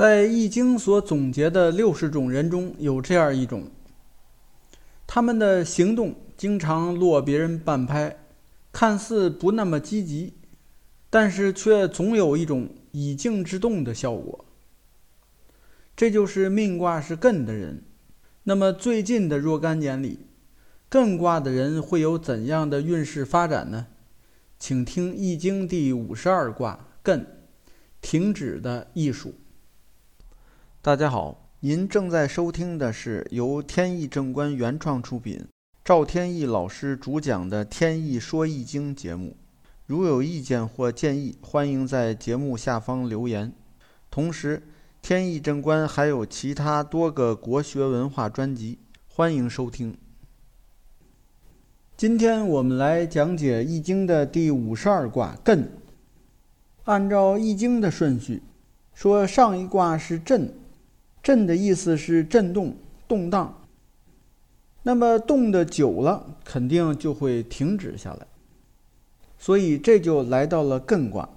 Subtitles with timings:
[0.00, 3.64] 在《易经》所总结的六十种人中有这样一种，
[5.06, 8.16] 他们的行动经常落别人半拍，
[8.72, 10.32] 看似不那么积极，
[11.10, 14.46] 但是却总有一种以静制动的效果。
[15.94, 17.82] 这就是命卦是艮的人。
[18.44, 20.20] 那么最近的若干年里，
[20.90, 23.88] 艮卦的人会有怎样的运势发展呢？
[24.58, 27.26] 请听《易经》第五十二卦艮，
[28.00, 29.34] 停止的艺术。
[30.82, 35.46] 大家好，您正在收听的是由天意正观原创出品、
[35.84, 39.36] 赵天意老师主讲的《天意说易经》节目。
[39.84, 43.52] 如有意见或建议，欢迎在节目下方留言。
[44.10, 44.62] 同时，
[45.02, 49.94] 天意正观还有其他多个国学文化专辑，欢迎收听。
[51.94, 55.66] 今天我们来讲解《易经》的第五十二卦艮。
[56.84, 58.42] 按照《易经》的顺序，
[58.94, 60.54] 说上一卦是震。
[61.22, 62.76] 震的意思是震动、
[63.06, 63.62] 动荡。
[64.82, 68.26] 那么动的久了，肯定就会停止下来。
[69.38, 71.28] 所以这就来到了艮卦。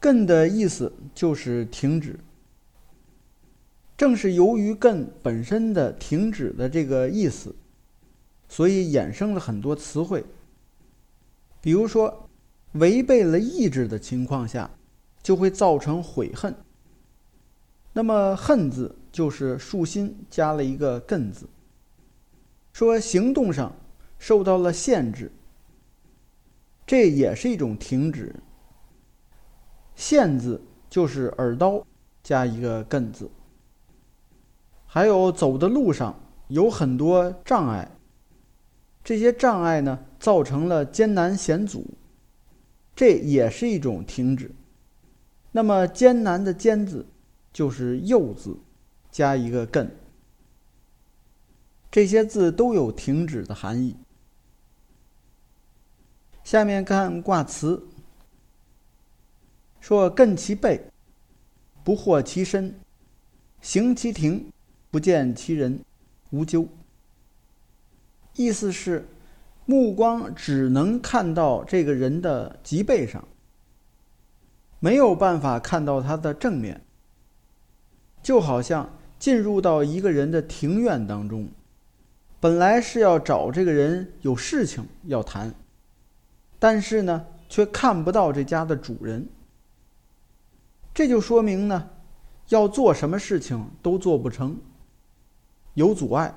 [0.00, 2.18] 艮的意思就是停止。
[3.96, 7.54] 正是由于艮本身的停止的这个意思，
[8.48, 10.24] 所以衍生了很多词汇。
[11.60, 12.28] 比如说，
[12.72, 14.68] 违背了意志的情况下，
[15.22, 16.54] 就会造成悔恨。
[17.94, 21.46] 那么“恨”字就是竖心加了一个“艮”字，
[22.72, 23.70] 说行动上
[24.18, 25.30] 受到了限制，
[26.86, 28.34] 这也是一种停止。
[29.94, 31.86] “限”字就是耳刀
[32.22, 33.30] 加一个“艮”字，
[34.86, 37.90] 还有走的路上有很多障碍，
[39.04, 41.84] 这些障碍呢造成了艰难险阻，
[42.96, 44.50] 这也是一种停止。
[45.50, 47.04] 那么艰难的“艰”字。
[47.52, 48.56] 就是“又”字，
[49.10, 49.88] 加一个“艮”，
[51.92, 53.96] 这些字都有停止的含义。
[56.42, 57.86] 下面看卦辞，
[59.80, 60.80] 说：“艮其背，
[61.84, 62.72] 不惑其身；
[63.60, 64.50] 行其庭，
[64.90, 65.84] 不见其人，
[66.30, 66.66] 无咎。”
[68.34, 69.06] 意思是，
[69.66, 73.28] 目光只能看到这个人的脊背上，
[74.80, 76.80] 没有办法看到他的正面。
[78.22, 78.88] 就好像
[79.18, 81.48] 进入到一个人的庭院当中，
[82.38, 85.52] 本来是要找这个人有事情要谈，
[86.58, 89.28] 但是呢，却看不到这家的主人。
[90.94, 91.90] 这就说明呢，
[92.48, 94.56] 要做什么事情都做不成，
[95.74, 96.34] 有阻碍。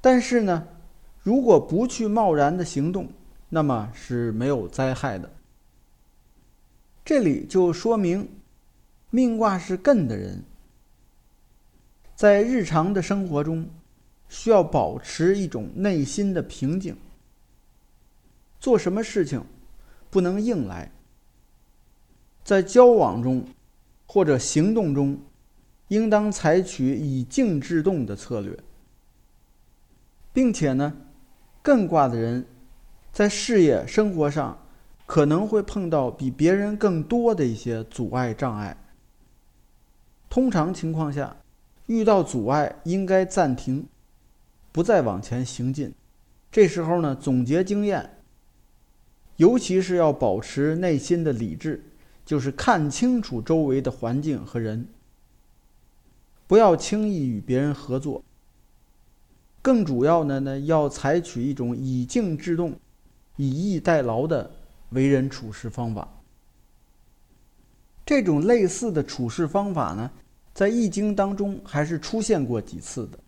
[0.00, 0.66] 但是呢，
[1.22, 3.08] 如果不去贸然的行动，
[3.48, 5.30] 那么是没有灾害的。
[7.04, 8.28] 这里就说明。
[9.10, 10.44] 命卦是艮的人，
[12.14, 13.68] 在日常的生活中，
[14.28, 16.96] 需要保持一种内心的平静。
[18.60, 19.44] 做什么事情，
[20.10, 20.92] 不能硬来。
[22.44, 23.44] 在交往中，
[24.06, 25.20] 或者行动中，
[25.88, 28.56] 应当采取以静制动的策略，
[30.32, 30.96] 并且呢，
[31.64, 32.46] 艮卦的人，
[33.10, 34.56] 在事业生活上，
[35.04, 38.76] 可能会碰到比别人更多的一些阻碍障碍。
[40.30, 41.36] 通常情况下，
[41.86, 43.84] 遇到阻碍应该暂停，
[44.70, 45.92] 不再往前行进。
[46.52, 48.18] 这时候呢，总结经验，
[49.36, 51.84] 尤其是要保持内心的理智，
[52.24, 54.86] 就是看清楚周围的环境和人，
[56.46, 58.22] 不要轻易与别人合作。
[59.60, 62.72] 更主要的呢，要采取一种以静制动、
[63.36, 64.48] 以逸待劳的
[64.90, 66.08] 为人处事方法。
[68.06, 70.10] 这种类似的处事方法呢，
[70.52, 73.18] 在《易经》当中还是出现过几次的。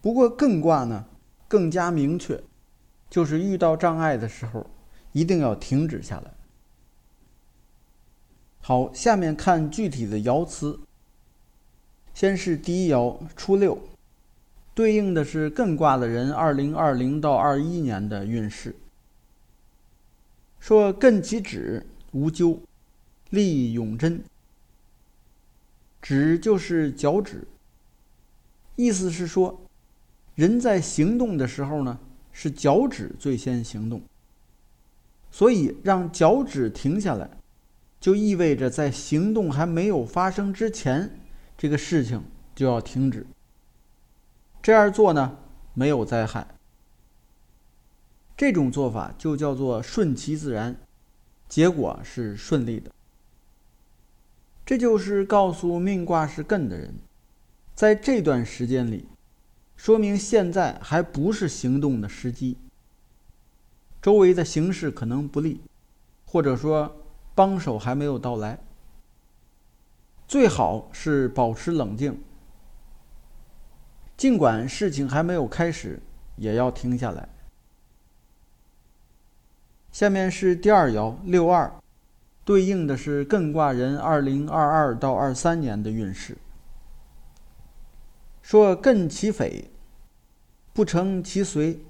[0.00, 1.04] 不过艮卦呢
[1.48, 2.42] 更加明确，
[3.08, 4.66] 就是遇到障碍的时候，
[5.12, 6.30] 一定要停止下来。
[8.60, 10.78] 好，下面看具体的爻辞。
[12.12, 13.78] 先是第一爻初六，
[14.74, 18.74] 对应的是艮卦的人二零二零到二一年的运势。
[20.58, 22.60] 说艮其趾，无咎。
[23.30, 24.22] 立永贞，
[26.00, 27.46] 指就是脚趾。
[28.76, 29.62] 意思是说，
[30.34, 31.98] 人在行动的时候呢，
[32.32, 34.02] 是脚趾最先行动。
[35.30, 37.28] 所以让脚趾停下来，
[38.00, 41.20] 就意味着在行动还没有发生之前，
[41.58, 42.22] 这个事情
[42.54, 43.26] 就要停止。
[44.62, 45.38] 这样做呢，
[45.74, 46.46] 没有灾害。
[48.36, 50.76] 这种做法就叫做顺其自然，
[51.48, 52.90] 结果是顺利的。
[54.66, 56.92] 这就是告诉命卦是艮的人，
[57.72, 59.06] 在这段时间里，
[59.76, 62.58] 说明现在还不是行动的时机。
[64.02, 65.60] 周围的形势可能不利，
[66.24, 66.96] 或者说
[67.32, 68.58] 帮手还没有到来。
[70.26, 72.20] 最好是保持冷静，
[74.16, 76.02] 尽管事情还没有开始，
[76.34, 77.28] 也要停下来。
[79.92, 81.72] 下面是第二爻六二，
[82.46, 86.38] 对应的是艮卦人二零二二到二三年的运势。
[88.40, 89.68] 说艮其匪，
[90.72, 91.80] 不成其随，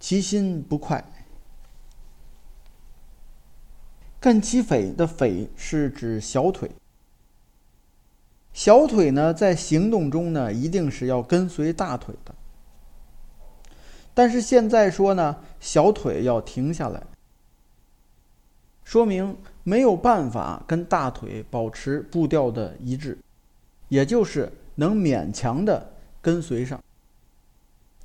[0.00, 1.04] 其心不快。
[4.18, 6.70] 艮其匪的匪是指小腿，
[8.54, 12.34] 小腿呢在行动中呢一定是要跟随大腿的。
[14.14, 17.02] 但是现在说呢，小腿要停下来，
[18.84, 23.18] 说明没有办法跟大腿保持步调的一致，
[23.88, 26.82] 也就是能勉强的跟随上。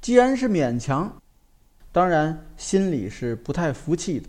[0.00, 1.10] 既然是勉强，
[1.92, 4.28] 当然心里是不太服气的，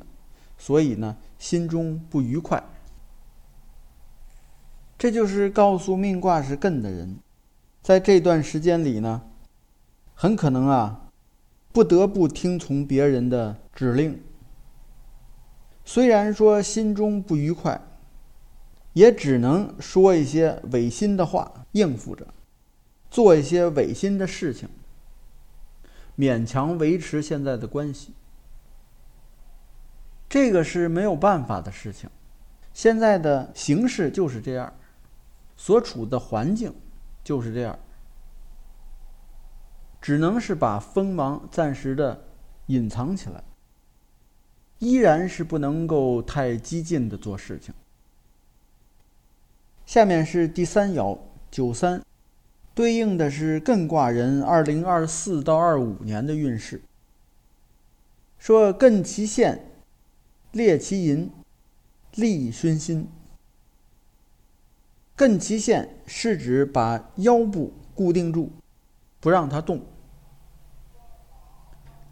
[0.57, 2.63] 所以呢，心中不愉快。
[4.97, 7.17] 这就是告诉命卦是艮的人，
[7.81, 9.21] 在这段时间里呢，
[10.13, 11.01] 很可能啊。
[11.73, 14.17] 不得不听从别人的指令，
[15.87, 17.79] 虽然说心中不愉快，
[18.93, 22.27] 也只能说一些违心的话应付着，
[23.11, 24.67] 做一些违心的事情，
[26.17, 28.13] 勉强维持现在的关系。
[30.27, 32.09] 这个是没有办法的事情，
[32.73, 34.73] 现在的形势就是这样，
[35.55, 36.73] 所处的环境
[37.23, 37.77] 就是这样。
[40.01, 42.25] 只能是把锋芒暂时的
[42.67, 43.43] 隐藏起来，
[44.79, 47.73] 依然是不能够太激进的做事情。
[49.85, 51.17] 下面是第三爻
[51.51, 52.01] 九三，
[52.73, 56.81] 对应的是艮卦人二零二四到二五年的运势。
[58.37, 59.65] 说艮其线，
[60.51, 61.31] 列其寅，
[62.15, 63.07] 利熏心。
[65.17, 68.49] 艮其线是指把腰部固定住，
[69.19, 69.81] 不让它动。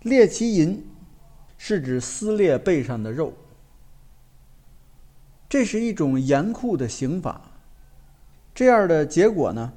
[0.04, 0.86] 裂其银，
[1.58, 3.34] 是指撕裂背上的肉。
[5.50, 7.42] 这是一种严酷的刑法，
[8.56, 9.74] 这样的结果呢，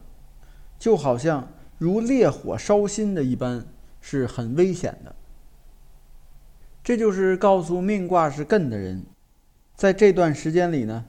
[0.79, 3.67] 就好像如烈火烧心的一般，
[4.01, 5.15] 是很危险的。
[6.83, 9.05] 这就是告诉命卦是艮的人，
[9.75, 11.05] 在这段时间里呢，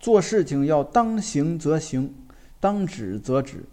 [0.00, 2.12] 做事情要当行则行，
[2.58, 3.64] 当止则止。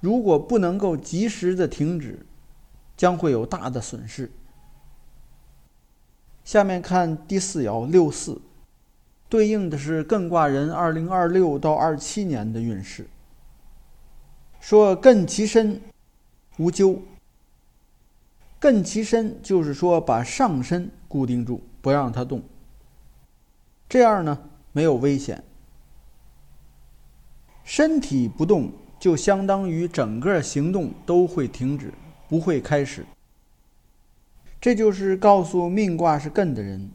[0.00, 2.24] 如果不能够及时的停止，
[2.96, 4.30] 将会有大的损失。
[6.44, 8.40] 下面看第四爻六四，
[9.28, 13.08] 对应的是艮卦人二零二六到二七年的运势。
[14.60, 15.80] 说艮其身，
[16.58, 17.00] 无咎。
[18.60, 22.42] 艮其身就是说把上身固定住，不让它动。
[23.88, 24.38] 这样呢，
[24.72, 25.42] 没有危险。
[27.62, 28.70] 身体不动，
[29.00, 31.92] 就相当于整个行动都会停止。
[32.26, 33.04] 不会开始，
[34.64, 36.90] 这就是告诉命卦是艮的人，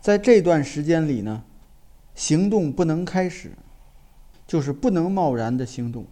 [0.00, 1.44] 在这段时间里呢，
[2.14, 3.50] 行动不能开始，
[4.46, 6.06] 就是不能贸然的行动，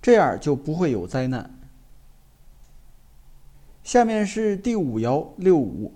[0.00, 1.58] 这样就不会有灾难。
[3.82, 5.92] 下面是第五爻六五，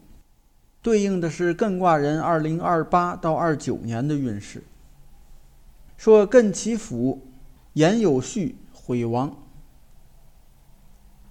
[0.82, 4.64] 对应的是艮卦人二零二八到二九年的运势。
[5.96, 7.28] 说艮其府，
[7.74, 9.45] 言有序，毁亡。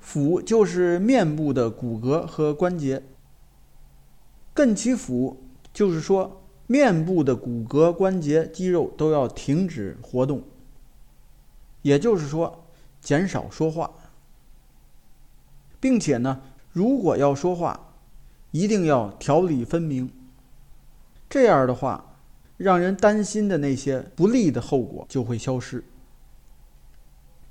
[0.06, 3.02] 腑就是面部的骨骼和关节，
[4.54, 5.36] 艮其腑
[5.74, 10.44] 就是说面部的骨骼、关节、肌肉都要停止活动，
[11.82, 12.68] 也就是说
[13.02, 13.92] 减少说话，
[15.80, 17.94] 并且呢，如果要说话，
[18.52, 20.10] 一定要条理分明。
[21.28, 22.18] 这样的话，
[22.58, 25.84] 让人担心的那些不利的后果就会消失。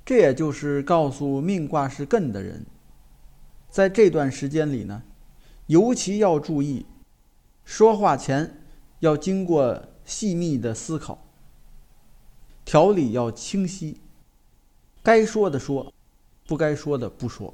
[0.05, 2.63] 这也就是告诉命卦是艮的人，
[3.71, 5.01] 在这段时间里呢，
[5.65, 6.85] 尤其要注意，
[7.63, 8.61] 说话前
[8.99, 11.25] 要经过细密的思考，
[12.63, 13.99] 条理要清晰，
[15.01, 15.91] 该说的说，
[16.45, 17.51] 不该说的不说，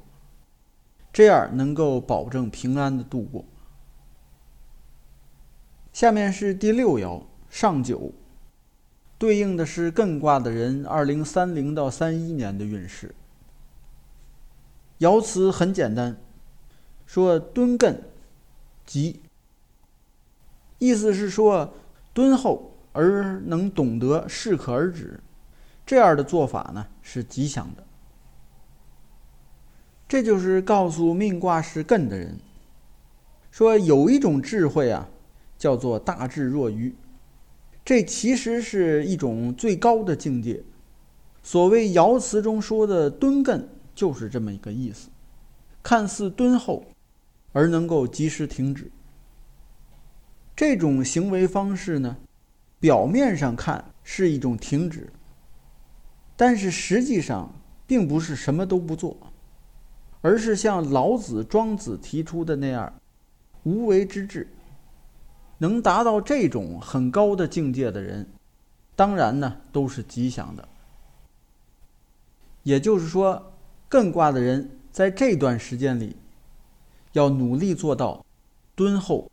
[1.10, 3.46] 这样能够保证平安的度过。
[5.94, 8.12] 下面是第六爻上九。
[9.22, 13.14] 对应的是艮卦的人，二零三零到三一年的运势。
[14.98, 16.16] 爻辞很简单，
[17.06, 17.94] 说敦艮
[18.84, 19.20] 吉，
[20.80, 21.72] 意思是说
[22.12, 25.20] 敦厚而能懂得适可而止，
[25.86, 27.84] 这样的做法呢是吉祥的。
[30.08, 32.40] 这就是告诉命卦是艮的人，
[33.52, 35.08] 说有一种智慧啊，
[35.56, 36.92] 叫做大智若愚，
[37.84, 40.62] 这其实是一种最高的境界。
[41.42, 45.08] 所谓爻辞中说的敦艮，就是这么一个意思，
[45.82, 46.84] 看似敦厚，
[47.52, 48.90] 而能够及时停止。
[50.54, 52.16] 这种行为方式呢，
[52.78, 55.12] 表面上看是一种停止，
[56.36, 57.52] 但是实际上
[57.86, 59.16] 并不是什么都不做。
[60.24, 62.94] 而是像老子、庄子提出的那样，
[63.64, 64.46] 无为之治。
[65.62, 68.26] 能达到这种很高的境界的人，
[68.96, 70.68] 当然呢都是吉祥的。
[72.64, 73.52] 也就是说，
[73.88, 76.16] 艮卦的人在这段时间里，
[77.12, 78.26] 要努力做到
[78.74, 79.30] 敦厚，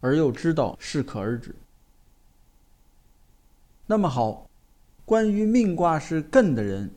[0.00, 1.54] 而又知道适可而止。
[3.86, 4.50] 那么好，
[5.06, 6.90] 关于命卦是艮的人。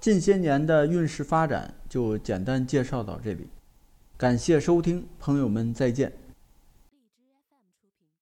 [0.00, 3.48] 近些年的运势发展就简单介绍到这里，
[4.16, 6.10] 感谢收听，朋友们再见。